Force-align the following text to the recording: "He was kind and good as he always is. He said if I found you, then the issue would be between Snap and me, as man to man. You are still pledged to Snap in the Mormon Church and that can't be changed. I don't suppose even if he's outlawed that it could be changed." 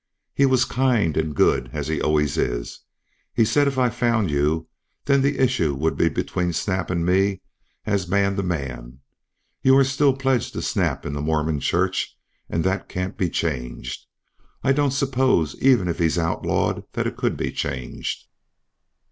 "He 0.33 0.47
was 0.47 0.65
kind 0.65 1.15
and 1.15 1.35
good 1.35 1.69
as 1.73 1.87
he 1.87 2.01
always 2.01 2.35
is. 2.35 2.79
He 3.35 3.45
said 3.45 3.67
if 3.67 3.77
I 3.77 3.89
found 3.91 4.31
you, 4.31 4.67
then 5.05 5.21
the 5.21 5.37
issue 5.37 5.75
would 5.75 5.95
be 5.95 6.09
between 6.09 6.53
Snap 6.53 6.89
and 6.89 7.05
me, 7.05 7.41
as 7.85 8.07
man 8.07 8.35
to 8.37 8.41
man. 8.41 9.01
You 9.61 9.77
are 9.77 9.83
still 9.83 10.15
pledged 10.17 10.53
to 10.53 10.63
Snap 10.63 11.05
in 11.05 11.13
the 11.13 11.21
Mormon 11.21 11.59
Church 11.59 12.17
and 12.49 12.63
that 12.63 12.89
can't 12.89 13.15
be 13.15 13.29
changed. 13.29 14.07
I 14.63 14.71
don't 14.73 14.89
suppose 14.89 15.55
even 15.61 15.87
if 15.87 15.99
he's 15.99 16.17
outlawed 16.17 16.83
that 16.93 17.05
it 17.05 17.15
could 17.15 17.37
be 17.37 17.51
changed." 17.51 18.25